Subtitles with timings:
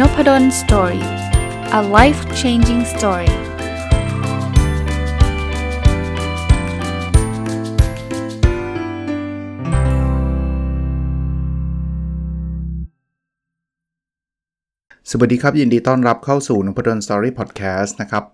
[0.00, 1.06] Nopadol's Story
[1.78, 3.32] a life changing story
[15.10, 18.24] สวัสดีครับ ยินดีต้อนรับเข้าสู่นพดล Story Podcast นะครับ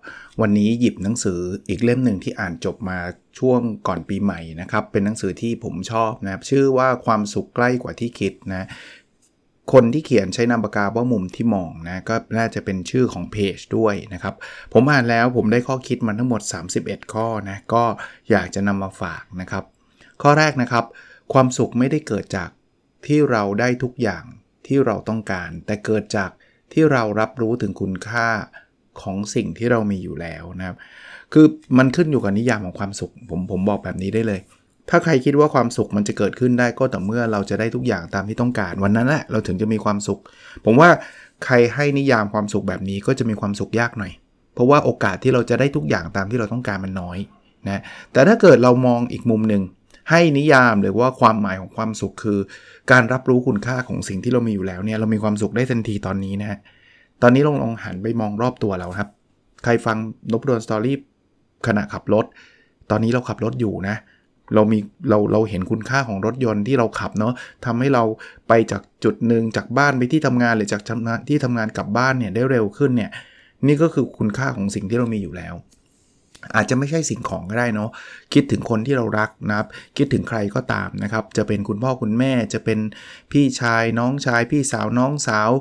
[0.41, 1.39] วันนี้หยิบหนังสือ
[1.69, 2.99] อีกเล่มหนึ่งที่อ่านจบมา
[3.39, 8.63] ช่วงก่อนปีใหม่นะครับ เป็นหนังสือที่ผมชอบนะครับ ชื่อว่าความสุขใกล้กว่าที่คิดนะ
[9.73, 14.35] คนที่เขียนใช้นามปากกาว่ามุมที่มองนะก็น่าจะเป็นชื่อของเพจด้วยนะครับ
[14.73, 16.41] ผมอ่านแล้วผมได้ข้อคิดมาทั้งหมด
[16.77, 17.83] 31 ข้อนะก็
[18.31, 19.63] อยากจะนำมาฝากนะครับ
[20.21, 20.85] ข้อแรกนะครับ
[21.33, 22.49] ความสุขไม่ได้เกิดจาก
[23.05, 24.23] ที่เราได้ทุกอย่าง
[24.67, 26.31] ที่เราต้องการ แต่เกิดจาก
[26.73, 28.27] ที่เรารับรู้ถึงคุณค่า
[29.01, 30.77] ของสิ่งที่เรามีอยู่แล้วนะครับ
[31.33, 31.45] คือ
[31.77, 34.41] มันขึ้นอยู่กับนิยามของความสุข ผมผมบอกแบบนี้ได้เลย
[34.89, 40.19] ถ้าใครคิดว่าความสุขมันจะเกิดขึ้นได้ก็ต่เมื่อเราจะได้ทุกอย่างตามที่ต้องการ วันนั้นแหละเราถึงจะมีความสุข
[40.65, 40.89] ผมว่า
[41.45, 44.11] ใครให้นิยามความสุขแบบนี้ก็จะมีความสุขยากหน่อย
[44.53, 47.17] เพราะว่าโอกาสที่เราจะได้ทุกอย่างตามที่เราต้องการมันน้อย
[47.67, 49.63] นะแต่ถ้าเกิดเรามองอีกมุมหนึ่ง
[50.09, 52.39] ให้นิยามหรือว่าความหมายของความสุขคือ
[52.91, 56.59] การรับรู้คุณค่าของสิ่งที่เรามีอยู่แล้วเนี่ยเรามีความสุขได้ทันทีตอนนี้นะฮะ
[57.21, 59.09] ตอนนี้ลองลองหันไปมองรอบตัวเราครับ
[59.63, 59.97] ใครฟัง
[60.31, 60.97] นบดอนสตอรี่
[61.67, 62.25] ขณะขับรถ
[62.89, 67.33] ตอนนี้เราขับรถอยู่นะเเรามีเราเราเห็นคุณค่าของรถยนต์ที่เราขับเนาะ
[67.65, 68.03] ทำให้เรา
[68.47, 70.81] ไปจากจุดหนึ่งจากบ้านไปที่ทำงานหรือจาก
[71.29, 73.11] ที่ทำงานกลับบ้านเนี่ยได้เร็วขึ้นเนี่ย
[73.67, 75.55] นี่ก็คือคุณค่าของสิ่งที่เรามีอยู่แล้ว
[76.55, 77.89] อาจจะไม่ใช่สิ่งของก็ได้เนาะ
[78.33, 82.79] คิดถึงคนที่เรารักนะครับ คิดถึงใครก็ตามนะครับ จะเป็นคุณพ่อคุณแม่จะเป็น
[83.31, 85.51] พี่ชายน้องชาย พี่สาวน้องสาว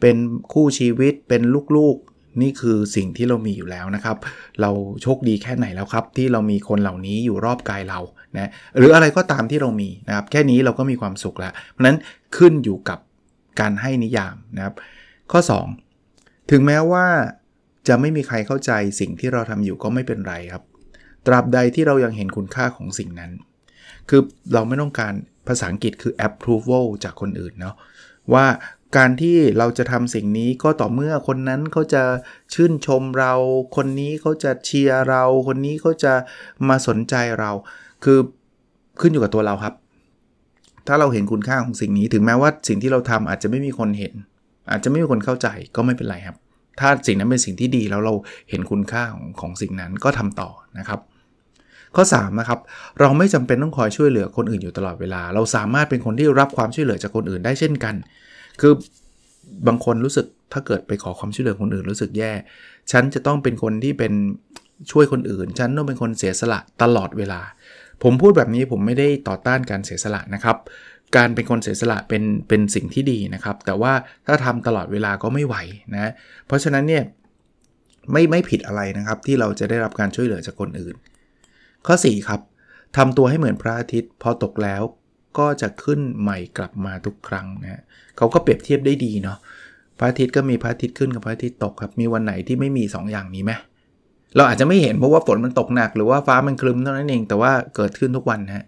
[0.00, 0.16] เป็น
[0.52, 1.42] คู่ชีวิตเป็น
[1.76, 1.96] ลูก
[2.40, 4.16] นี่คือสิ่งที่เรามีอยู่แล้วนะครับ
[4.60, 4.70] เรา
[5.02, 8.00] โชคดีแค่ไหนแล้วครับ ที่เรามีคนเหล่านี้อยู่รอบกายเรา
[8.36, 11.98] นะหรืออะไรก็ตามที่เรามีนะครับ แค่นี้เราก็มีความสุขแล้ว เพราะนั้น
[12.36, 12.98] ขึ้นอยู่กับ
[13.60, 14.74] การให้นิยามนะครับ
[15.32, 15.40] ข้อ
[15.96, 17.06] 2 ถึงแม้ว่า
[17.88, 20.62] จะไม่มีใครเข้าใจสิ่งที่เราทำอยู่ก็ไม่เป็นไรครับ
[21.26, 23.30] ตราบใดที่เรายังเห็นคุณค่าของสิ่งนั้น
[24.08, 24.20] คือ
[24.54, 25.14] เราไม่ต้องการ
[25.48, 27.74] ภาษาอังกฤษคือ approval จากคนอื่นเนาะ
[28.32, 28.44] ว่า
[28.96, 32.02] การที่เราจะทำสิ่งนี้ก็ต่อเมื่อคนนั้นเขาจะ
[32.54, 33.32] ชื่นชมเรา
[33.76, 36.12] คนนี้เขาจะเชียร์เรา คนนี้เขาจะ
[36.68, 37.50] มาสนใจเรา
[38.04, 38.18] คือ
[39.00, 39.74] ขึ้นอยู่กับตัวเราครับ
[40.86, 44.14] ถ้าเราเห็นคุณค่าของสิ่งนี้ ถึงแม้ว่าสิ่งที่เราทำอาจจะไม่มีคนเห็น
[44.70, 46.36] อาจจะไม่มีคนเข้าใจก็ไม่เป็นไรครับ
[46.80, 48.14] ถ้าสิ่งนั้นเป็นสิ่งที่ดีแล้วเรา
[48.50, 51.00] เห็นคุณค่าของของสิ่งนั้นก็ทำต่อนะครับ
[51.96, 52.58] ข้อ3นะครับ
[53.00, 57.94] เราไม่จำเป็นต้องคอยช่วยเหลือคนอื่นอยู่ตลอดเวลา เราสามารถเป็นคนที่รับความช่วยเหลือจากคนอื่นได้เช่นกัน
[58.60, 58.72] คือ
[59.66, 62.32] บางคนรู้สึกถ้าเกิดไปขอความช่วยเหลือคนอื่นรู้สึกแย่
[62.92, 64.12] ฉันจะต้องเป็นคนที่เป็น
[64.90, 67.40] ช่วยคนอื่น ฉันต้องเป็นคนเสียสละตลอดเวลา
[68.02, 70.56] ผมพูดแบบนี้ผมไม่ได้ต่อต้านการเสียสละนะครับ
[71.16, 73.92] การเป็นคนเสียสละเป็นเป็นสิ่งที่ดีนะครับ แต่ว่า
[74.26, 75.56] ถ้าทำตลอดเวลาก็ไม่ไหว
[75.94, 76.12] นะ
[76.46, 77.04] เพราะฉะนั้นเนี่ย
[78.12, 80.94] ไม่ไม่ผิดอะไรนะครับที่เราจะได้รับการช่วยเหลือจากคนอื่น
[81.86, 82.40] ข้อ 4 ครับ
[82.96, 84.82] ทำตัวให้เหมือนพระอาทิตย์ พอตกแล้ว
[85.38, 87.82] ก็จะขึ้นใหม่กลับมาทุกครั้งนะ
[88.16, 89.38] เขาก็เปรียบเทียบได้ดีเนาะ
[89.98, 93.52] พระอาทิตย์ก็มีพระอาทิตย์ขึ้นกับพระอาทิตย์ตกครับมีวันไหนที่ไม่มี 2ออย่างนี้ไหม
[94.36, 98.64] เราอาจจะไม่เห็นเพราะว่าฝนมันตกหนักหรือว่าฟ้ามันคลึ้มเท่านั้นเองแต่ว่าเกิดขึ้นทุกวันฮะ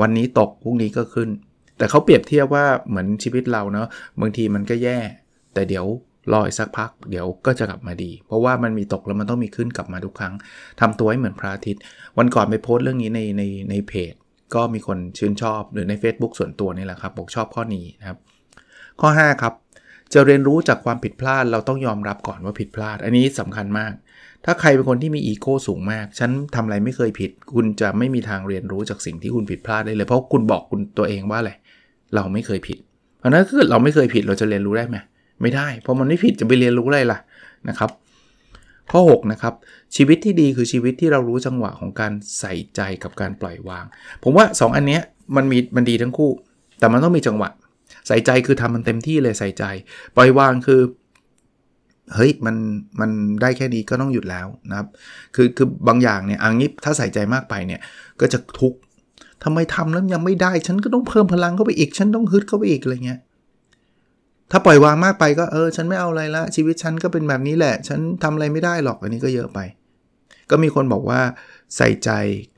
[0.00, 1.28] วันนี้ตกพรุ่งนี้ก็ขึ้น
[1.78, 3.88] แต่เขาเปรียบเทียบว่าเหมือนชีวิตเราเนาะ
[4.20, 4.98] บางทีมันก็แย่
[5.54, 5.86] แต่เดี๋ยว
[6.32, 10.34] รออีกสักพัก เดี๋ยวก็จะกลับมาดี เพราะว่ามันมีตกแล้วมันต้องมีขึ้นกลับมาทุกครั้ง
[10.80, 11.82] ทำตัวให้เหมือนพระอาทิตย์
[12.18, 14.14] วันก่อนไปโพสต์เรื่องนี้ในในในเพจ
[14.54, 18.18] ก็มีคนชื่นชอบหรือใน Facebook ส่วนตัวนี่แหละครับบอกชอบข้อนี้นะครับ
[19.00, 19.54] ข้อ 5 ครับ
[20.12, 23.92] จะเรียนรู้จากความผิดพลาดเราต้องยอมรับก่อนว่าผิดพลาด อันนี้สำคัญมาก
[24.44, 31.52] ถ้าใครเป็นคนที่มีอีโก้สูงมาก ฉันทำอะไรไม่เคยผิด คุณจะไม่มีทางเรียนรู้จากสิ่งที่คุณผิดพลาดได้เลย เพราะคุณบอกคุณตัวเองว่าอะไร
[32.14, 32.78] เราไม่เคยผิด
[33.18, 34.96] เพราะนั้นคือเราไม่เคยผิดเราจะเรียนรู้ได้ไหม
[35.42, 37.18] ไม่ได้ เพราะมันไม่ผิดจะไปเรียนรู้อะไรล่ะ
[37.68, 37.90] นะครับ
[38.90, 39.54] ข้อ6นะครับ
[39.96, 43.84] ชีวิตที่ดีคือชีวิตที่เรารู้จังหวะของการใส่ใจกับการปล่อยวาง
[44.22, 45.02] ผมว่า 2 อันเนี้ย
[45.36, 46.30] มันมีมันดีทั้งคู่
[46.78, 47.50] แต่มันต้องมีจังหวะ
[48.06, 49.64] ใส่ใจคือทำมันเต็มที่เลยใส่ใจ
[50.16, 50.80] ปล่อยวางคือ
[52.14, 52.56] เฮ้ยมัน
[53.00, 53.10] มัน
[53.42, 54.88] ได้แค่นี้ก็ต้องหยุดแล้วนะครับ
[55.34, 57.80] คือคือบางอย่างเนี่ยอังนี้ถ้าใส่ใจมากไปเนี่ย
[58.20, 58.78] ก็จะทุกข์
[59.44, 63.20] ทำไมทำแล้วยังไม่ได้ ฉันก็ต้องเพิ่มพลังเข้าไปอีก ฉันต้องฮึดเข้าไปอีกอะไรเงี้ย
[64.52, 69.58] ถ้าปล่อยวางมากไปก็เออฉันไม่เอาอะไรละชีวิตฉันก็เป็นแบบนี้แหละ ฉันทำอะไรไม่ได้หรอกอันนี้ก็เยอะไป
[70.50, 71.20] ก็มีคนบอกว่า
[71.76, 72.10] ใส่ใจ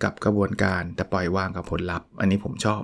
[0.02, 2.82] กับกระบวนการ แต่ปล่อยวางกับผลลัพธ์ อันนี้ผมชอบ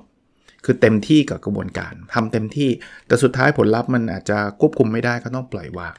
[0.64, 2.70] คือเต็มที่กับกระบวนการทำเต็มที่
[3.06, 5.94] แต่สุดท้ายผลลัพธ์มันอาจจะควบคุมไม่ได้ก็ต้องปล่อยวาง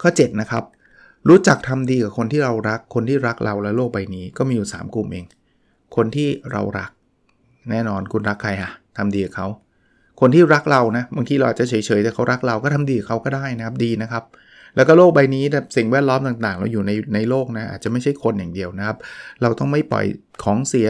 [0.00, 0.64] ข้อ 7 นะครับ
[1.28, 5.24] รู้จักทำดีกับคนที่เรารัก คนที่รักเราและโลกใบนี้ก็มีอยู่ 3 กลุ่มเอง
[5.96, 6.90] คนที่เรารัก
[7.70, 9.48] แน่นอนคุณรักใครอะทำดีกับเขา
[10.20, 14.24] คนที่รักเรานะบางทีเราอาจจะเฉยๆแต่เขารักเราก็ทำดีเขาก็ได้นะครับดีนะครับ
[14.76, 15.44] แล้วก็โลกใบนี้
[15.76, 18.96] สิ่งแวดล้อมต่างๆ เราอยู่ในในโลกนะอาจจะไม่ใช่คนอย่างเดียวนะครับ
[19.42, 20.06] เราต้องไม่ปล่อย
[20.44, 20.88] ของเสีย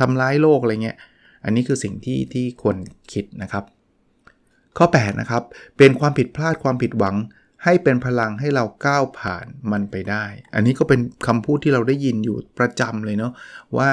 [0.00, 0.96] ทำร้ายโลกอะไรเงี้ย
[1.44, 2.76] อันนี้คือสิ่งที่ที่ควร
[3.12, 3.64] คิดนะครับ
[4.78, 5.42] ข้อ8นะครับ
[5.78, 7.16] เป็นความผิดพลาดความผิดหวัง
[7.64, 13.32] ให้เป็นพลังให้เราก้าวผ่านมันไปได้ อันนี้ก็เป็นคำพูดที่เราได้ยินอยู่ประจำเลยเนาะ
[13.76, 13.88] ว่า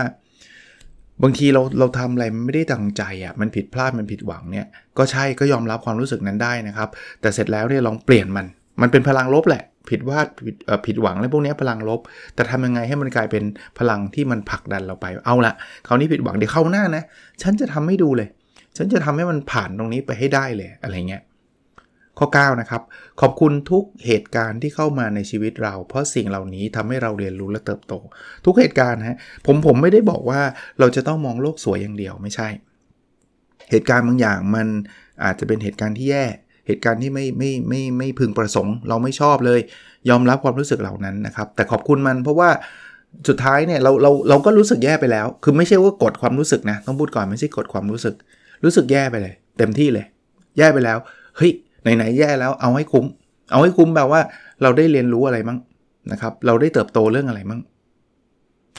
[1.23, 4.67] บางทีเราเราทำอะไรมันไม่ได้ตั้งใจอะ่ะมันผิดพลาดมันผิดหวังเนี่ย
[4.97, 6.89] ก็ใช่ก็ยอมรับความรู้สึกนั้นได้นะครับ
[7.21, 8.45] แต่เสร็จแล้วเนี่ยลองเปลี่ยนมัน
[8.81, 11.99] มันเป็นพลังลบแหละ ผิดวาดผิดผิดหวังอะไรพวกนี้พลังลบ
[12.35, 13.43] แต่ทำยังไงให้มันกลายเป็น
[13.79, 15.53] พลังที่มันผลักดันเราไปเอาละ
[15.87, 17.03] คราวนี้ผิดหวังเดี๋ยวเข้าหน้านะ
[17.41, 18.27] ฉันจะทำให้ดูเลย
[18.77, 21.21] ฉันจะทำให้มันผ่านตรงนี้ไปให้ได้เลยอะไรเงี้ย
[22.19, 22.81] ข้อ 9 นะครับ
[23.21, 27.93] ขอบคุณทุกเหตุการณ์ที่เข้ามาในชีวิตเรา เพราะสิ่งเหล่านี้ทำให้เราเรียนรู้และเติบโต
[28.45, 30.41] ทุกเหตุการณ์ฮะผมผมไม่ได้บอกว่า
[30.79, 32.47] เราจะต้องมองโลกสวยอย่างเดียวไม่ใช่
[33.71, 34.67] เหตุการณ์บางอย่างมัน
[35.23, 36.25] อาจจะเป็นเหตุการณ์ที่แย่
[36.67, 39.59] เหตุการณ์ที่ไม่ไม่ไม่ไม่พึงประสงค์ เราไม่ชอบเลย
[40.09, 42.49] ยอมรับความรู้สึกเหล่านั้นนะครับ แต่ขอบคุณมันเพราะว่า
[43.27, 48.15] สุดท้ายเนี่ยเราเราเราก็รู้สึกแย่ไปแล้ว คือไม่ใช่ว่ากดความรู้สึกนะต้องพูดก่อนไม่ใช่กดความรู้สึก
[48.63, 50.05] รู้สึกแย่ไปเลย เต็มที่เลย
[50.57, 50.97] แย่ไปแล้ว
[51.37, 51.51] เฮ้ย
[51.97, 53.05] ไหนๆแย่แล้วเอาให้คุ้ม
[53.51, 54.21] เอาให้คุ้มแบบว่า
[54.61, 55.57] เราได้เรียนรู้อะไรมั้ง
[56.11, 57.61] นะครับ เราได้เติบโตเรื่องอะไรมั้ง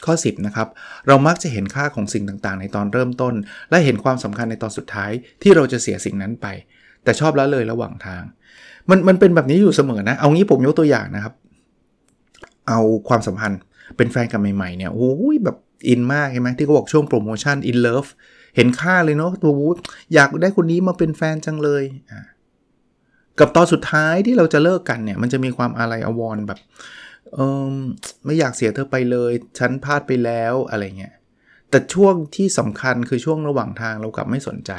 [0.05, 0.67] ข้อ 10นะครับ
[1.07, 3.33] เรามักจะเห็นค่าของสิ่งต่างๆ ในตอนเริ่มต้น
[3.69, 5.11] และเห็นความสำคัญในตอนสุดท้าย
[5.41, 6.47] ที่เราจะเสียสิ่งนั้นไป
[7.03, 8.23] แต่ชอบละเลยระหว่างทาง
[8.89, 11.33] มันมันเป็นแบบนี้อยู่เสมอนะ เอางี้ผมยกตัวอย่างนะครับ
[12.67, 13.59] เอาความสัมพันธ์
[13.97, 15.57] เป็นแฟนกันใหม่ๆเนี่ยโอ้ยแบบ
[15.87, 18.05] อินมากใช่ไหมที่เขาบอกช่วงโปรโมชั่น in love
[18.55, 19.51] เห็นค่าเลยเนาะตัว
[20.13, 22.21] อยากได้คนนี้มาเป็นแฟนจังเลยอ่า
[23.39, 26.59] กับตอนสุดท้ายที่เราจะเลิกกันเนี่ยมันจะมีความอะไรอาวรณ์แบบ
[27.33, 27.39] เอ
[27.71, 27.73] อ
[28.25, 31.13] ไม่อยากเสียเธอไปเลย ฉันพลาดไปแล้วอะไรเงี้ย
[31.69, 34.71] แต่ช่วงที่สำคัญคือช่วงระหว่างทางเรากลับไม่สนใจ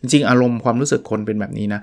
[0.00, 1.80] จริงอารมณ์ความรู้สึกคนเป็นแบบนี้นะ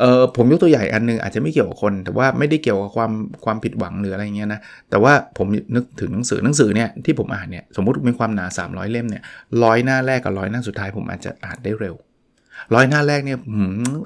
[0.00, 3.12] เออผมยกตัวใหญ่อันนึงอาจจะไม่เกี่ยวกับคน แต่ว่าไม่ได้เกี่ยวกับความ
[3.44, 4.60] ความผิดหวังหรืออะไรเงี้ยนะ
[4.90, 5.46] แต่ว่าผม
[5.76, 9.22] นึกถึงหนังสือหนังสือเนี่ยที่ผมอ่านเนี่ยสมมติมีความหนา 300 เล่มเนี่ย
[9.62, 11.94] ร้อยหน้าแรกกับร้อยหน้าสุดท้ายผมอาจจะอ่านได้เร็ว
[12.74, 13.38] ร้อยหน้าแรกเนี่ย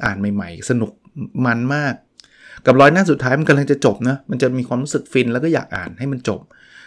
[0.04, 0.90] อ่านใหม่ ๆ สนุก
[1.46, 1.94] มันมาก
[2.66, 6.40] กับร้อยหน้าสุดท้ายมันกำลังจะจบนะมันจะมีความรู้สึกฟินแล้วก็อยากอ่านให้มันจบ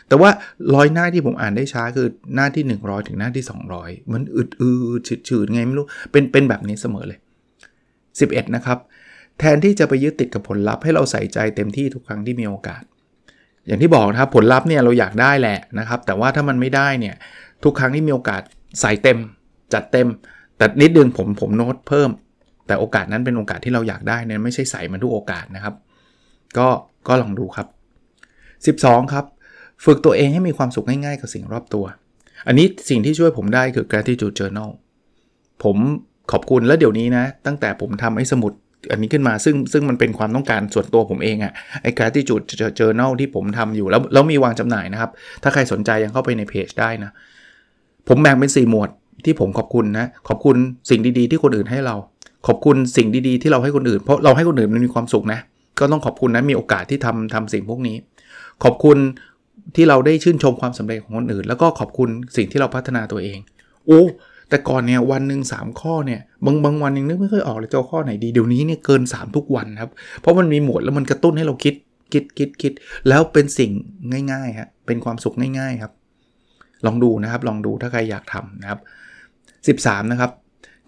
[0.07, 0.29] แต่ว่า
[0.75, 3.43] ร้อยหน้าที่ผมอ่านได้ช้าคือหน้าที่ 100 ถึงหน้าที่
[3.77, 4.69] 200 มันอึดอื
[4.99, 7.19] ดชืดๆไงไม่รู้เป็นเป็นแบบนี้เสมอเลย
[7.87, 8.77] 11 นะครับ
[9.39, 12.83] แทนที่จะไปยึดติดกับผลลัพธ์ให้เราใส่ใจเต็มที่ทุกครั้งที่มีโอกาส
[13.67, 17.15] อย่างที่บอกนะครับผลลัพธ์เนี่ยเราอยากได้แหละนะครับ แต่ว่าถ้ามันไม่ได้เนี่ย
[17.63, 18.41] ทุกครั้งที่มีโอกาส
[18.81, 19.19] ใส่เต็ม
[19.73, 20.07] จัดเต็ม
[20.57, 22.09] แต่นิดนึงผมผมโน้ตเพิ่ม
[22.67, 25.73] แต่โอกาสนั้นเป็นโอกาสที่เราอยากได้เนี่ยไม่ใช่ใส่มันทุกโอกาสนะครับ
[26.57, 26.67] ก็
[27.07, 27.67] ก็ลองดูครับ
[28.79, 29.25] 12 ครับ
[29.85, 31.85] ฝึกตัวเองให้มีความสุขง่ายๆ กับสิ่งรอบตัว
[32.47, 34.69] อันนี้สิ่งที่ช่วยผมได้คือ gratitude journal
[35.63, 35.77] ผม
[36.31, 38.53] ขอบคุณแล้วเดี๋ยวนี้นะ ตั้งแต่ผมทำไอ้สมุด
[38.91, 42.43] อันนี้ขึ้นมาซึ่งซึ่งมันเป็นความต้องการส่วนตัวผมเองอะไอ้ gratitude
[42.79, 45.11] journal ที่ผมทำอยู่แล้วแล้วมีวางจำหน่ายนะครับ
[45.43, 47.11] ถ้าใครสนใจยังเข้าไปในเพจได้นะ
[48.07, 48.89] ผมแบ่งเป็น 4 หมวด
[49.25, 50.55] ที่ผมขอบคุณนะ ขอบคุณ
[50.89, 51.95] สิ่งดีๆ ที่คนอื่นให้เรา
[52.47, 55.39] ขอบคุณสิ่งดีๆ ที่เราให้คนอื่น เพราะเราให้คนอื่นมันมีความสุขนะ
[55.79, 57.95] ก็ต้องขอบคุณนะ มีโอกาสที่ทำทำสิ่งพวกนี้
[58.63, 58.97] ขอบคุณ
[59.75, 63.39] ที่เราได้ชื่นชมความสำเร็จของคนอื่น แล้วก็ขอบคุณสิ่งที่เราพัฒนาตัวเอง
[63.87, 64.01] โอ้
[64.49, 69.91] แต่ก่อนเนี่ยวันหนึ่ง3 ข้อเนี่ยบางบางวันยังนึกไม่ค่อยออกเลยจะข้อไหนดีเดี๋ยวนี้เนี่ยเกิน 3 ทุกวันครับ
[70.21, 71.75] เพราะมันมีหมวดแล้วมันกระตุ้นให้เราคิด
[72.13, 72.73] คิดคิดคิด
[73.09, 73.71] แล้วเป็นสิ่ง
[74.31, 75.91] ง่ายๆฮะเป็นความสุขง่ายๆครับ
[76.85, 78.79] ลองดูนะครับ ลองดูถ้าใครอยากทำนะครับ
[79.67, 80.31] 13 นะครับ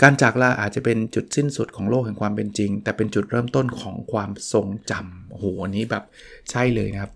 [0.01, 6.03] การจากลาอาจจะเป็นจุดสิ้นสุดของโลกแห่งความเป็นจริง แต่เป็นจุดเริ่มต้นของความทรงจำโอ้โหอันนี้แบบ
[6.51, 7.11] ใช่เลยนะครับ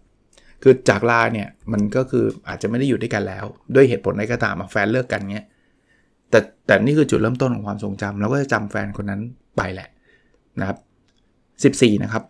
[0.63, 5.45] คือจากลาเนี่ยมันก็คืออาจจะไม่ได้อยู่ด้วยกันแล้ว ด้วยเหตุผลใดก็ตามแฟนเลิกกันเงี้ย
[6.29, 9.21] แต่แต่นี่คือจุดเริ่มต้นของความทรงจำเราก็จะจำแฟนคนนั้น
[9.57, 9.89] ไปแหละ
[10.59, 10.77] นะครับ
[11.89, 12.23] 14 นะครับ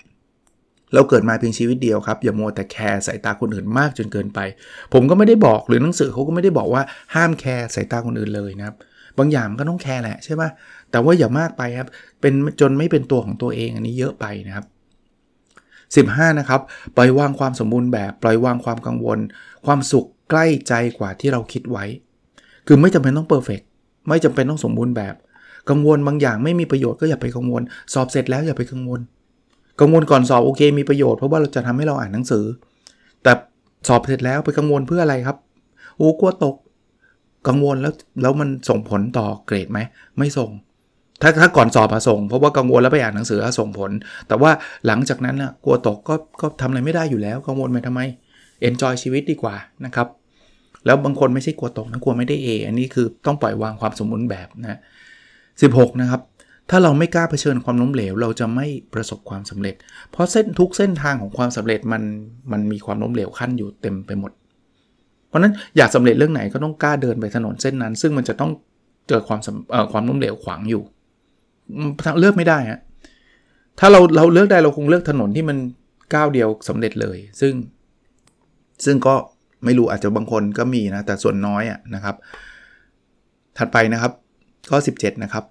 [0.94, 4.40] เราเกิดมาเพียงชีวิตเดียวครับ อย่ามัวแต่แคร์สายตาคนอื่นมากจนเกินไป
[4.94, 6.82] ผมก็ไม่ได้บอกหรือหนังสือเขาก็ไม่ได้บอกว่า
[7.16, 8.76] ห้ามแคร์สายตาคนอื่นเลยนะครับ
[9.18, 10.44] บางอย่างก็ต้องแคร์แหละใช่ไหม
[10.92, 11.90] แต่ว่าอย่ามากไปครับ
[12.22, 14.66] เป็นจนไม่เป็นตัวของตัวเองอันนี้เยอะไปนะครับ
[16.22, 16.62] 15นะครับ
[16.96, 19.20] ปล่อยวางความสมบูรณ์แบบปล่อยวางความกังวล
[19.66, 21.86] ความสุขใกล้ใจกว่าที่เราคิดไว้
[22.68, 23.62] คือไม่จำเป็นต้องเพอร์เฟก
[24.10, 25.16] ไม่จำเป็นต้องสมบูรณ์แบบ
[25.70, 27.62] กังวลบางอย่างไม่มีประโยชน์ก็อย่าไปกังวล
[27.94, 29.02] สอบเสร็จแล้วอย่าไปกังวล
[29.80, 32.46] กังวลก่อนสอบโอเค มีประโยชน์เพราะว่าเราจะทำให้เราอ่านหนังสือ
[33.24, 33.32] แต่
[33.88, 35.38] สอบเสร็จแล้วไปกังวลเพื่ออะไรครับ
[35.98, 36.56] โอ้กลัวตก
[37.48, 39.80] กังวลแล้วแล้วมันส่งผลต่อเกรดไหม
[40.18, 40.52] ไม่ส่ง
[41.22, 43.92] ถ้าถ้าก่อนสอบมาส่ง เพราะว่ากังวลแล้วไปอ่านหนังสือส่งผล
[44.28, 44.52] แต่ว่า
[44.88, 48.02] หลังจากนั้นนะกลัวตกก็ก็ทำอะไรไม่ได้อยู่แล้ว กังวลไปทำไม
[48.62, 49.56] เอนจอยชีวิตดีกว่า
[49.86, 50.08] นะครับ
[50.86, 54.80] แล้วบางคนไม่ใช่กลัวตกนะกลัวไม่ได้ A อันนี้คือต้องปล่อยวางความสมบูรณ์แบบนะ
[55.40, 56.22] 16 นะครับ
[56.70, 59.76] ถ้าเราไม่กล้าเผชิญความล้มเหลว เราจะไม่ประสบความสำเร็จ
[60.12, 62.04] เพราะเส้นทุกเส้นทางของความสำเร็จมัน
[62.52, 64.32] มันมีความล้มเหลวขั้นอยู่เต็มไปหมด
[65.32, 68.52] เพราะนั้นอยากสำเร็จเรื่องไหนก็ต้องกล้าเดินไปถนนเส้นนั้น ซึ่งมันจะต้อง
[69.08, 69.40] เจอความ
[69.92, 70.84] ความล้มเหลวขวางอยู่
[72.20, 72.80] เลือกไม่ได้ฮะ
[73.80, 75.58] ถ้าเราเราเลือกได้เราคงเลือกถนนที่มัน
[76.14, 77.54] ก้าวเดียวสำเร็จเลย ซึ่ง
[78.86, 79.16] ซึ่งก็
[79.66, 82.16] ไม่รู้อาจจะบางคนก็มีนะ แต่ส่วนน้อยอะนะครับ
[83.58, 84.12] ถัดไปนะครับ
[84.70, 85.44] ข้อ 17 นะครับ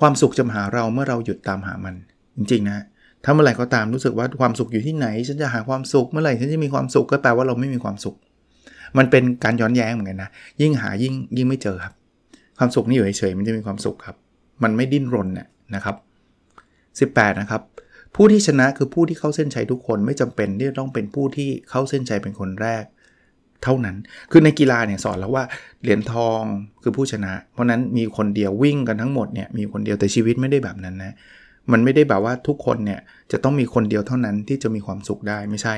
[0.00, 1.94] ความสุขจะมาหาเราเมื่อเราหยุดตามหามัน
[2.36, 2.84] จริงๆนะ
[3.24, 8.16] ถ้าเมื่อไหร่ก็ตามรู้สึกว่าความสุขอยู่ที่ไหน ฉันจะหาความสุขเมื่อไหร่ฉันจะมีความสุขก็แปลว่าเราไม่มีความสุข
[8.98, 10.30] มันเป็นการย้อนแย้งเหมือนกันนะ
[10.60, 11.94] ยิ่งหายิ่งยิ่งไม่เจอครับ
[12.58, 14.16] ความสุขนี่อยู่เฉยๆมันจะมีความสุขครับ
[14.62, 15.44] มันไม่ดิ้นรนน่
[15.74, 15.96] นะครับ
[17.12, 17.62] 18 นะครับ
[18.14, 22.84] ผู้ที่ชนะคือผู้ที่เข้าเส้นชัยทุกคนไม่จำเป็นที่จะต้องเป็นผู้ที่เข้าเส้นชัยเป็นคนแรก
[23.62, 23.96] เท่านั้น
[24.30, 25.44] คือในกีฬาเนี่ยสอนแล้วว่า
[25.82, 26.42] เหรียญทอง
[26.82, 31.14] คือผู้ชนะ เพราะนั้นมีคนเดียววิ่งกันทั้งหมดเนี่ยมีคนเดียวแต่ชีวิตไม่ได้แบบนั้นนะ
[31.72, 33.00] มันไม่ได้แบบว่าทุกคนเนี่ย
[33.32, 35.74] จะต้องมีคนเดียวเท่านั้นที่จะมีความสุขได้ไม่ใช่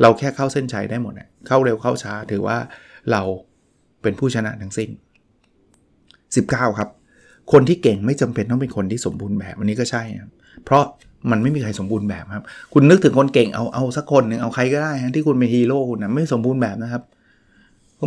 [0.00, 2.56] เราแค่เข้าเส้นชัยได้หมดเนี่ยเข้าเร็วเข้าช้าถือว่า
[3.10, 3.22] เรา
[4.02, 4.90] เป็นผู้ชนะทั้งสิ้น
[6.04, 6.88] 19 ครับ
[7.52, 10.30] คนที่เก่งไม่จำเป็นต้องเป็นคนที่สมบูรณ์แบบอันนี้ก็ใช่ครับ
[10.64, 10.84] เพราะ
[11.30, 17.02] มันไม่มีใครสมบูรณ์แบบครับ คุณนึกถึงคนเก่งเอาเอาสักคนหนึ่งเอาใครก็ได้ที่คุณเป็นฮีโร่คุณนะไม่สมบูรณ์แบบนะครับ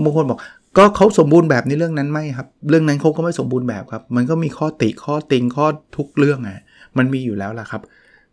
[0.06, 0.40] บางคนบอก
[0.78, 5.66] ก็เขาสมบูรณ์แบบในเรื่องนั้นไม่ครับ เรื่องนั้นเขาก็ไม่สมบูรณ์แบบครับ มันก็มีข้อติข้อติงข้อ
[5.98, 6.62] ทุกเรื่องอะ
[6.98, 7.82] มันมีอยู่แล้วล่ะครับ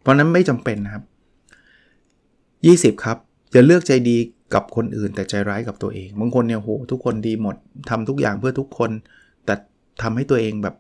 [0.00, 1.04] เพราะนั้นไม่จำเป็นนะครับ
[2.98, 3.18] 20 ครับ
[3.54, 4.16] จะเลือกใจดี
[4.54, 7.56] กับคนอื่นแต่ใจร้ายกับตัวเอง บางคนเนี่ยโหทุกคนดีหมด
[7.90, 8.90] ทำทุกอย่างเพื่อทุกคน
[9.44, 9.54] แต่
[10.02, 10.74] ทำให้ตัวเองแบบ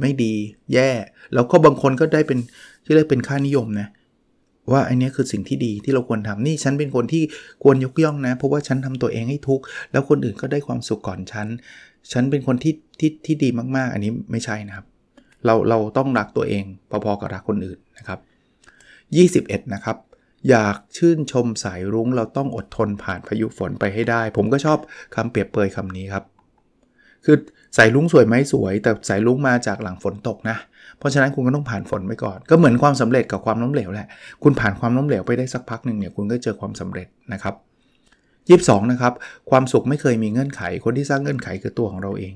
[0.00, 0.32] ไม่ดี
[0.74, 0.90] แย่
[1.34, 2.38] แล้วก็บางคนก็ได้เป็น
[2.84, 3.88] ที่เรียกเป็นค่านิยมนะ
[4.72, 7.22] ว่าอันนี้คือสิ่งที่ดีที่เราควรทำนี่ฉันเป็นคนที่
[7.62, 11.46] ควรยกย่องนะ เพราะว่าฉันทำตัวเองให้ทุกข์แล้วคนอื่นก็ได้ความสุขก่อนฉัน
[12.12, 14.86] ฉันเป็นคนที่ที่ที่ดีมากๆ อันนี้ไม่ใช่นะครับ
[15.44, 18.18] เราเราต้องรักตัวเองพอๆกับรักคนอื่นนะครับ
[19.58, 19.96] 21 นะครับ
[20.50, 24.78] อยากชื่นชมสายรุ้ง เราต้องอดทนผ่านพายุฝนไปให้ได้ ผมก็ชอบ
[25.14, 26.24] คำเปรียบเปยคำนี้ครับ
[27.24, 27.36] คือ
[27.76, 30.56] สายลุ้งสวยไหมสวย แต่สายลุ้งมาจากหลังฝนตกนะ
[30.98, 34.08] เพราะฉะนั้นคุณก็ต้องผ่านฝนไปก่อน ก็เหมือนความสำเร็จกับความล้มเหลวแหละ
[34.42, 37.54] คุณผ่านความล้มเหลวไปได้สักพักหนึ่งเนี่ยคุณก็เจอความสำเร็จนะครับ
[38.48, 39.12] ยีสองนะครับ
[39.50, 42.32] ความสุขไม่เคยมีเงื่อนไข คนที่สร้างเงื่อนไขคือตัวของเราเอง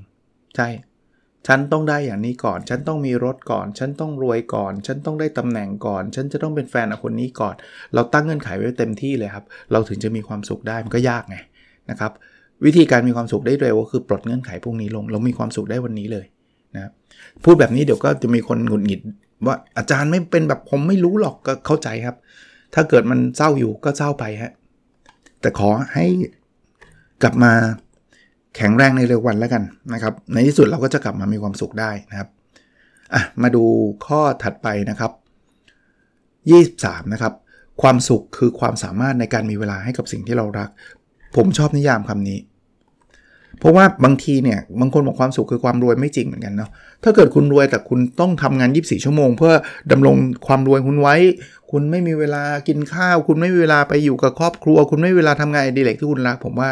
[0.55, 0.67] ใช่
[1.47, 7.55] ฉันต้องได้อย่างนี้ก่อน ฉันต้องมีรถก่อน ฉันต้องรวยก่อน ฉันต้องได้ตำแหน่งก่อน ฉันจะต้องเป็นแฟนกับคนนี้ก่อน
[7.93, 11.37] เราตั้งเงื่อนไขไว้เต็มที่เลยครับ เราถึงจะมีความสุขได้มันก็ยากไง
[11.89, 12.11] นะครับ
[12.65, 16.25] วิธีการมีความสุขได้เร็วก็คือปลดเงื่อนไขพวกนี้ลง เรามีความสุขได้วันนี้เลย
[16.75, 16.91] นะ
[17.43, 19.01] พูดแบบนี้เดี๋ยวก็จะมีคนหงุดหงิด
[19.45, 22.15] ว่าอาจารย์ไม่เป็นแบบผมไม่รู้หรอกก็เข้าใจครับ
[22.73, 24.51] ถ้าเกิดมันเศร้าอยู่ก็เศร้าไปฮะ
[25.41, 26.05] แต่ขอให้
[27.23, 27.53] กลับมา
[28.55, 29.63] แข็งแรงในเร็ววันแล้วกัน
[29.93, 32.29] นะครับ ในที่สุดเราก็จะกลับมามีความสุขได้นะครับ
[33.13, 33.63] อะมาดู
[34.05, 35.11] ข้อถัดไปนะครับ
[36.31, 37.33] 23 นะครับ
[37.81, 40.69] ความสุขคือความสามารถในการมีเวลาให้กับสิ่งที่เรารัก
[41.35, 42.39] ผมชอบนิยามคำนี้
[43.59, 46.69] เพราะว่าบางทีเนี่ยบางคนบอกความสุขคือความรวยไม่จริงเหมือนกันเนาะ
[47.03, 49.53] ถ้าเกิดคุณรวยแต่คุณต้องทำงาน 24 ชั่วโมง เพื่อ
[49.91, 50.15] ดำรง
[50.47, 51.15] ความรวยคุณไว้
[51.71, 56.69] คุณไม่มีเวลากินข้าว คุณไม่มีเวลาไปอยู่กับครอบครัว คุณไม่มีเวลาทำงานอดิเรกที่คุณรัก ผมว่า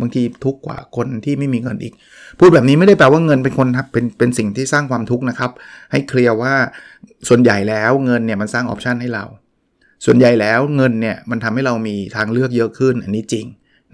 [0.00, 1.92] บางทีทุกข์กว่าคนที่ไม่มีเงินอีก
[2.38, 5.50] พูดแบบนี้ไม่ได้แปลว่าเงินเป็นคนเป็นเป็นสิ่งที่สร้างความทุกข์นะครับ
[5.92, 6.54] ให้เคลียร์ว่า
[7.28, 9.24] ส่วนใหญ่แล้วเงินเนี่ยมันสร้างออปชันให้เรา
[10.04, 13.46] ส่วนใหญ่แล้วเงินเนี่ยมันทำให้เรามีทางเลือกเยอะขึ้นอันนี้จริง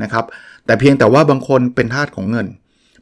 [0.03, 0.25] นะครับ
[0.67, 2.47] แต่เพียงแต่ว่าบางคนเป็นทาสของเงิน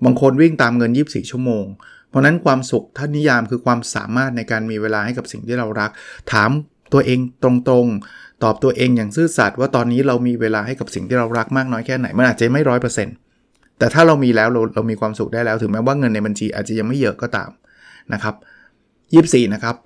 [0.05, 1.65] บางคนวิ่งตามเงิน 24 ชั่วโมง
[2.09, 5.91] เพราะนั้นความสุขท่านนิยามคือความสามารถในการมีเวลาให้กับสิ่งที่เรารัก
[6.33, 6.51] ถาม
[6.93, 13.15] ตัวเองตรงๆ ตอบตัวเองอย่างซื่อสัตย์ว่าตอนนี้เรามีเวลาให้กับสิ่งที่เรารักมากน้อยแค่ไหนมันอาจจะไม่ร้อยเปอร์เซ็นต์
[13.79, 17.51] แต่ถ้าเรามีแล้วเราเรามีความสุขได้แล้วถึงแม้ว่าเงินในบัญชีอาจจะยังไม่เยอะก็ตาม
[18.13, 18.35] นะครับ
[18.95, 19.77] 24นะครับ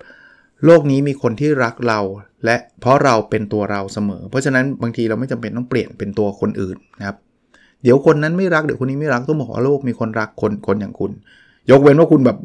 [0.65, 1.99] โลกนี้มีคนที่รักเรา
[2.45, 7.17] และเพราะเราเป็นตัวเราเสมอ เพราะฉะนั้นบางทีเราไม่จำเป็นต้องเปลี่ยนเป็นตัวคนอื่นนะครับ
[7.83, 11.11] เดี๋ยวคนนั้นไม่รักเดี๋ยวคนนี้ไม่รักต้องบอกว่าโลกมีคนรักคนคนอย่างคุณ
[11.71, 12.37] ยกเว้นว่าคุณแบบ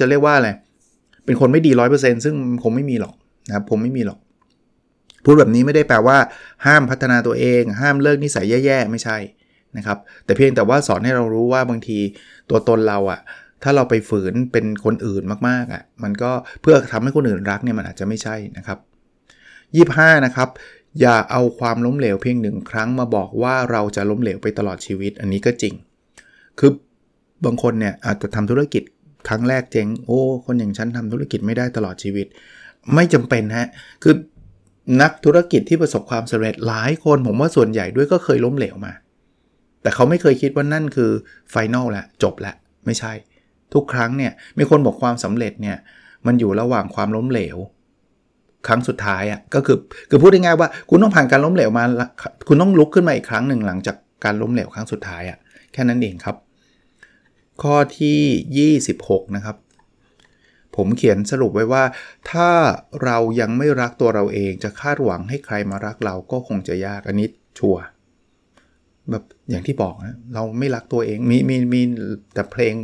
[0.00, 0.48] จะเรียกว่าอะไร
[1.24, 3.14] เป็นคนไม่ดีร้อยเปอร์เซ็นต์ซึ่งคงไม่มีหรอก
[3.48, 4.18] นะครับผมไม่มีหรอก
[5.24, 6.18] พูดแบบนี้ไม่ได้แปลว่า
[6.66, 9.18] ห้ามพัฒนาตัวเอง ห้ามเลิกนิสัยแย่ๆ ไม่ใช่
[9.76, 11.98] นะครับ แต่เพียงแต่ว่าสอนให้เรารู้ว่าบางที
[12.50, 13.20] ตัวตนเราอะ่ะ
[13.62, 16.30] ถ้าเราไปฝืนเป็นคนอื่นมากๆอะ่ะ มันก็
[16.62, 18.78] เพื่อทำให้คนอื่นรักเนี่ยมันอาจจะไม่ใช่นะครับ
[20.10, 20.48] 25 นะครับ
[21.00, 25.74] อย่าเอาความล้มเหลวเพียงหนึ่งครั้งมาบอกว่าเราจะล้มเหลวไปตลอดชีวิต อันนี้ก็จริง
[26.58, 26.70] คือ
[27.44, 28.82] บางคนเนี่ยอาจจะทำธุรกิจ
[29.28, 32.26] ครั้งแรกเจ๊งโอ้ คนอย่างฉันทำธุรกิจไม่ได้ตลอดชีวิต
[32.94, 33.68] ไม่จำเป็นฮะ
[34.02, 34.14] คือ
[35.00, 38.92] นักธุรกิจที่ประสบความสำเร็จหลายคนผมว่าส่วนใหญ่ด้วยก็เคยล้มเหลวมา
[39.82, 41.10] แต่เขาไม่เคยคิดว่านั่นคือ
[41.50, 42.54] ไฟแนลแหละจบแล้ว
[42.86, 43.12] ไม่ใช่
[43.74, 45.76] ทุกครั้งเนี่ยมีคนบอกความสำเร็จเนี่ย
[46.26, 47.56] มันอยู่ระหว่างความล้มเหลว
[48.66, 49.78] ครั้งสุดท้ายอะ่ะก็คือ
[50.10, 51.84] คือพูดง่ายๆว่า คุณต้องผ่านการล้มเหลวมา
[52.48, 55.38] คุณต้องลุกขึ้นมาอีกครั้งหนึ่งหลังจากการล้มเหลวครั้งสุดท้ายอะ่ะ
[55.72, 56.36] แค่นั้นเองครับ
[57.62, 59.56] ข้อที่ 26 นะครับ
[60.80, 61.84] ผมเขียนสรุปไว้ว่า
[62.30, 62.50] ถ้า
[63.04, 67.76] เรายังไม่รักตัวเราเองจะคาดหวังให้ใครมารักเราก็คงจะยากอันนี้ชัว
[69.10, 71.82] แบบอย่างที่บอกนะเราไม่รักตัวเองมีมีมี
[72.34, 72.74] แต่เพลง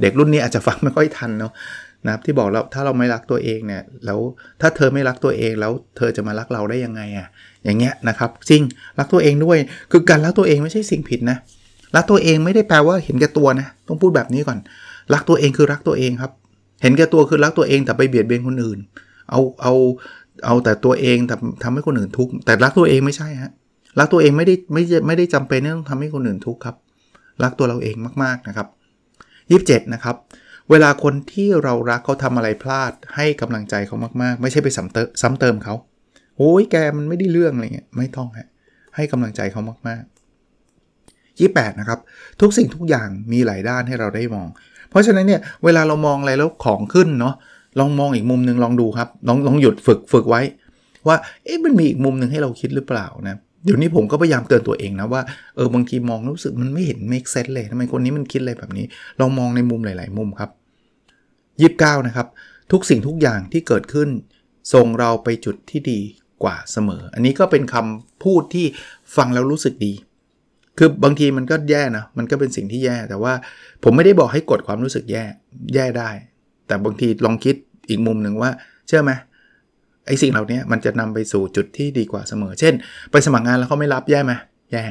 [0.00, 1.52] เด็กรุ่นนี้อาจจะฟังไม่ค่อยทันเนาะ
[2.06, 4.18] นะครับที่บอกเราถ้าเราไม่รักตัวเองเนี่ยแล้ว
[4.60, 7.26] ถ้าเธอไม่รักตัวเองแล้วเธอจะมารักเราได้ยังไงอะ่ะ
[7.64, 8.62] อย่างเงี้ยนะครับจริง
[8.98, 9.58] รักตัวเองด้วย
[9.92, 11.38] คือการรักตัวเองไม่ใช่สิ่งผิดนะ
[11.96, 14.58] รักตัวเองไม่ได้แปลว่าเห็นแก่ตัวนะต้องพูดแบบนี้ก่อน
[15.14, 16.32] รักตัวเองคือรักตัวเองครับ
[16.82, 18.78] เห็นแก่ตัวคือรักตัวเองแต่ไปเบียดเบียนคนอื่น
[19.30, 19.74] เอาเอา
[20.46, 23.50] เอาแต่ตัวเองแต่ทำให้คนอื่นทุกข์แต่รักตัวเองไม่ใช่ฮะ
[23.98, 26.76] รักตัวเองไม่ได้ไม่ไม่ได้จำเป็นต้องทำให้คนอื่นทุกข์ครับ
[27.42, 28.68] รักตัวเราเองมากๆนะครับ
[29.30, 30.16] 27นะครับ
[30.70, 35.74] เวลาคนที่เรารักเขาทำอะไรพลาด ให้กำลังใจเขามากๆ ไม่ใช่ไปซ้ำเติมซ้ำเติมเขา
[36.36, 38.48] โอ้ยแกมันไม่ได้เรื่องอะไรเงี้ยไม่ต้องฮะ
[38.96, 41.98] ให้กำลังใจเขามากๆ 28 นะครับ
[42.40, 44.48] ทุกสิ่งทุกอย่างมีหลายด้านให้เราได้มอง
[44.90, 47.34] เพราะฉะนั้นเนี่ยเวลาเรามองอะไรแล้วของขึ้นเนาะ
[47.78, 50.42] ลองมองอีกมุมหนึ่งลองดูครับลองลองหยุดฝึกฝึกไว้
[51.06, 55.22] ว่าเอ๊ะมันมีอีกมุมหนึ่งให้เราคิดหรือเปล่านะเดี๋ยวนี้ผมก็พยายามเตือนตัวเองนะว่า
[55.56, 58.86] เออบางทีมองรู้สึกมันไม่เห็น make sense เลยทำไมคนนี้มันคิดอะไรแบบนี้
[59.20, 60.50] ลองมองในมุมหลาย ๆ มุมครับ
[61.98, 62.26] 29 นะครับ
[62.72, 64.08] ทุกสิ่งทุกอย่างที่เกิดขึ้น
[64.72, 66.00] ส่งเราไปจุดที่ดี
[66.42, 68.66] กว่าเสมอ อันนี้ก็เป็นคำพูดที่
[69.16, 69.92] ฟังแล้วรู้สึกดี
[70.78, 73.32] คือบางทีมันก็แย่นะ มันก็เป็นสิ่งที่แย่ แต่ว่า
[73.84, 75.24] ผมไม่ได้บอกให้กดความรู้สึกแย่
[75.74, 76.10] แย่ได้
[76.66, 77.54] แต่บางทีลองคิด
[77.88, 78.50] อีกมุมหนึ่งว่า
[78.88, 79.12] เชื่อไหม
[80.06, 82.74] ไอ้สิ่งเหล่านี้มันจะนำไปสู่จุดที่ดีกว่าเสมอ เช่น
[83.10, 84.32] ไปสมัครงานแล้วเขาไม่รับแย่ไหม
[84.72, 84.82] แย่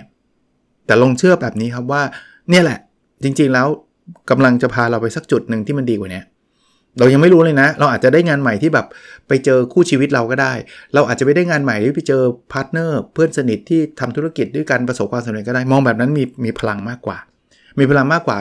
[0.86, 2.01] แต่ลองเชื่อแบบนี้ครับว่า
[2.50, 2.79] เนี่ยแหละ
[3.24, 3.67] จริงๆแล้ว
[4.29, 6.21] กำลังจะพาเราไปสักจุดหนึ่งที่มันดีกว่านี้
[7.00, 8.88] เรายังไม่รู้เลยนะ เราอาจจะได้งานใหม่ที่แบบ
[9.27, 10.53] ไปเจอคู่ชีวิตเราก็ได้
[10.94, 17.18] เราอาจจะไปได้งานใหม่ที่ไปเจอ partner เพื่อนสนิทที่ทำธุรกิจด้วยกันประสบความสำเร็จก็ได้ มองแบบนั้นมีมีพลังมากกว่า
[17.79, 18.38] มีพลังมากกว่า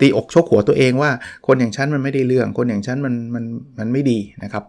[0.00, 1.10] ตีอกชกหัวตัวเองว่า
[1.46, 3.44] คนอย่างฉันมันไม่ได้เรื่อง คนอย่างฉันมันมัน
[3.78, 4.64] มันไม่ดีนะครับ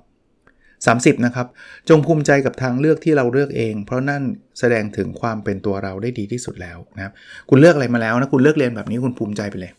[1.20, 1.48] 30นะครับ
[1.90, 4.22] จงภูมิใจกับทางเลือกที่เราเลือกเอง เพราะนั่น
[4.60, 7.14] แสดงถึงความเป็นตัวเราได้ดีที่สุดแล้วนะครับ
[7.50, 9.72] คุณเลือกอะไรมาแล้วนะ คุณเลือกเรียนแบบนี้คุณภูมิใจไปเลย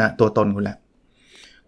[0.00, 0.76] นะตัวตนคุณละ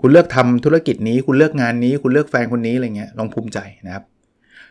[0.01, 4.05] คุณเลือกทำธุรกิจนี้ คุณเลือกงานนี้ คุณเลือกแฟนคนนี้อะไรเงี้ยลองภูมิใจนะครับ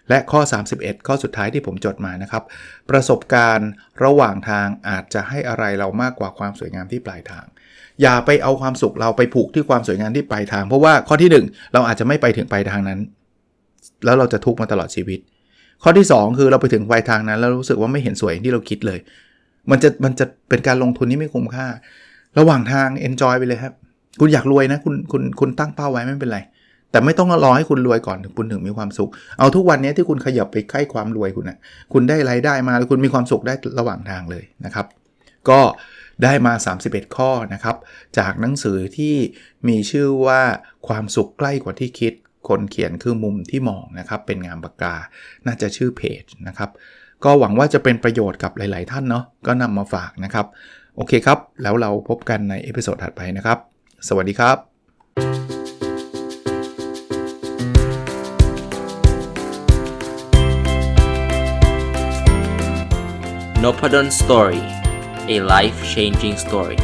[0.10, 0.42] และข้อ
[0.74, 2.44] 31 ข้อสุดท้ายที่ผมจดมานะครับ
[2.90, 3.70] ประสบการณ์
[4.04, 7.46] ระหว่างทางอาจจะให้อะไรเรามากกว่าความสวยงามที่ปลายทาง
[8.02, 13.00] อย่าไปเอาความสุขเราไปผูกที่ความสวยงามที่ปลายทาง เพราะว่าข้อที่ 1 เราอาจจะไม่ไปถึงปลายทางนั้น
[14.06, 15.20] แล้วเราจะทุกข์มาตลอดชีวิต
[15.84, 19.00] ข้อที่ 2 คือเราไปถึงปลายทางนั้น แล้วรู้สึกว่าไม่เห็นสวยที่เราคิดเลย
[19.72, 21.68] มันจะมันจะเป็นการลงทุนที่ไม่คุ้มค่า
[22.38, 23.74] ระหว่างทาง enjoy ไปเลยครับ
[24.20, 26.40] คุณอยากรวยนะ คุณคุณคุณตั้งเป้าไว้ไม่เป็นไร
[26.92, 31.58] แต่ไม่ต้องรอให้คุณรวยก่อนถึงคุณถึงมีความสุข เอาทุกวันนี้ที่คุณขยับไปใกล้ความรวยคุณนะ
[31.94, 34.86] คุณได้รายได้มาแล้วคุณมีความสุขได้ระหว่างทางเลยนะครับ
[35.50, 35.60] ก็
[36.24, 36.54] ได้มา
[36.86, 37.76] 31 ข้อนะครับ
[38.18, 39.16] จากหนังสือที่
[39.68, 40.42] มีชื่อว่า
[40.88, 42.14] ความสุขใกล้กว่าที่คิด
[42.50, 44.96] คนเขียนคือมุมที่มองนะครับ เป็นนามปากกา
[45.46, 46.70] น่าจะชื่อเพจนะครับ
[47.24, 50.46] ก็หวังว่าจะเป็นประโยชน์กับหลาย ๆ ท่านเนาะก็นำมาฝากนะครับ
[50.96, 53.60] โอเคครับ แล้วเราพบกันใน episode ถัดไปนะครับ
[54.09, 54.57] สวัสดีครับ
[63.65, 64.63] n o p a d o n Story
[65.35, 66.79] a life changing story